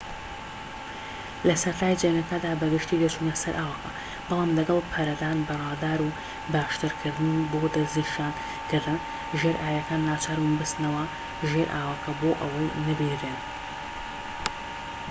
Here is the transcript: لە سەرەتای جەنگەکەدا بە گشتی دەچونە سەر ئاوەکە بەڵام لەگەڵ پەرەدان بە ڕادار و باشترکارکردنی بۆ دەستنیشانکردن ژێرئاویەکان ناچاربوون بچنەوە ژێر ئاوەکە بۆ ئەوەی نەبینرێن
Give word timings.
لە 1.47 1.55
سەرەتای 1.61 1.99
جەنگەکەدا 2.01 2.51
بە 2.59 2.65
گشتی 2.73 3.01
دەچونە 3.03 3.33
سەر 3.43 3.55
ئاوەکە 3.59 3.91
بەڵام 4.27 4.51
لەگەڵ 4.57 4.79
پەرەدان 4.93 5.37
بە 5.47 5.53
ڕادار 5.63 5.99
و 6.03 6.15
باشترکارکردنی 6.53 7.47
بۆ 7.51 7.59
دەستنیشانکردن 7.75 8.99
ژێرئاویەکان 9.39 10.01
ناچاربوون 10.09 10.55
بچنەوە 10.61 11.03
ژێر 11.49 11.67
ئاوەکە 11.75 12.11
بۆ 12.19 12.31
ئەوەی 12.41 12.73
نەبینرێن 12.87 13.39